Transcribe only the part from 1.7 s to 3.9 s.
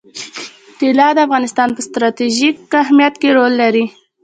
په ستراتیژیک اهمیت کې رول لري.